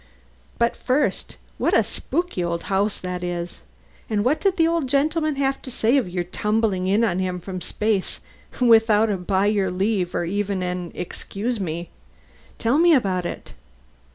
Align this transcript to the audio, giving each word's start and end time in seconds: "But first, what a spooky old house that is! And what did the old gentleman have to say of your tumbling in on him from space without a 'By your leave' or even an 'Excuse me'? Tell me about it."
"But 0.57 0.75
first, 0.75 1.37
what 1.59 1.77
a 1.77 1.83
spooky 1.83 2.43
old 2.43 2.63
house 2.73 2.97
that 2.97 3.23
is! 3.23 3.59
And 4.09 4.25
what 4.25 4.41
did 4.41 4.57
the 4.57 4.67
old 4.67 4.87
gentleman 4.89 5.35
have 5.35 5.61
to 5.61 5.69
say 5.69 5.95
of 5.95 6.09
your 6.09 6.23
tumbling 6.23 6.87
in 6.87 7.03
on 7.03 7.19
him 7.19 7.39
from 7.39 7.61
space 7.61 8.19
without 8.59 9.11
a 9.11 9.17
'By 9.17 9.45
your 9.45 9.69
leave' 9.69 10.15
or 10.15 10.25
even 10.25 10.63
an 10.63 10.91
'Excuse 10.95 11.59
me'? 11.59 11.89
Tell 12.57 12.79
me 12.79 12.95
about 12.95 13.27
it." 13.27 13.53